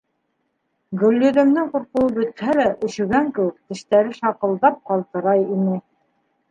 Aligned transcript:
Гөлйөҙөмдөң 1.01 1.67
ҡурҡыуы 1.75 2.15
бөтһә 2.17 2.57
лә, 2.61 2.67
өшөгән 2.89 3.31
кеүек, 3.37 3.61
тештәре 3.73 4.19
шаҡылдап 4.23 4.85
ҡалтырай 4.93 5.47
ине. 5.59 5.81